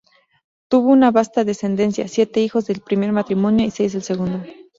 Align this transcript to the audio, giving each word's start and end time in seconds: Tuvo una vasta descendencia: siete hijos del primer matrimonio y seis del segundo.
Tuvo 0.67 0.89
una 0.89 1.11
vasta 1.11 1.43
descendencia: 1.43 2.07
siete 2.07 2.39
hijos 2.41 2.65
del 2.65 2.79
primer 2.81 3.11
matrimonio 3.11 3.67
y 3.67 3.69
seis 3.69 3.93
del 3.93 4.01
segundo. 4.01 4.43